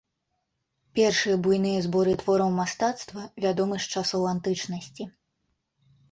Першыя 0.99 1.33
буйныя 1.47 1.81
зборы 1.87 2.15
твораў 2.21 2.49
мастацтва 2.59 3.21
вядомы 3.45 3.75
з 3.83 3.97
часоў 3.97 4.23
антычнасці. 4.33 5.03